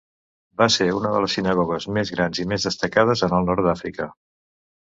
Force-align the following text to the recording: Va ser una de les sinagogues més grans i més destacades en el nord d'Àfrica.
Va 0.61 0.67
ser 0.75 0.87
una 0.99 1.11
de 1.15 1.19
les 1.25 1.35
sinagogues 1.39 1.87
més 1.99 2.13
grans 2.15 2.41
i 2.47 2.47
més 2.55 2.67
destacades 2.71 3.25
en 3.31 3.39
el 3.41 3.49
nord 3.53 3.65
d'Àfrica. 3.69 4.13